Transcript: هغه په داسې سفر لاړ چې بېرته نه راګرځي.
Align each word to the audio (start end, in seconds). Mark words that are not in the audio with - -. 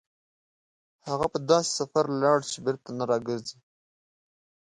هغه 1.07 1.25
په 1.33 1.39
داسې 1.49 1.69
سفر 1.79 2.05
لاړ 2.21 2.39
چې 2.51 2.57
بېرته 2.65 2.89
نه 2.97 3.03
راګرځي. 3.11 3.57